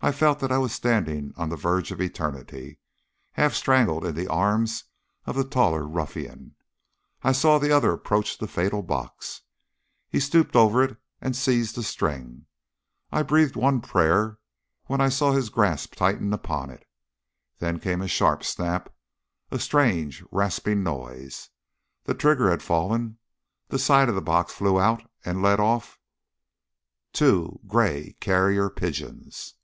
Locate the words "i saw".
7.24-7.58, 15.00-15.32